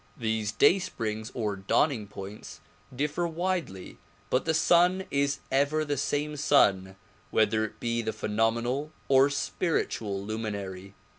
[0.17, 2.59] These day springs or dawning points
[2.91, 3.99] differ widely
[4.31, 6.95] but the sun is ever the same sun
[7.29, 10.95] whether it be the phenomenal or spiritual luminary.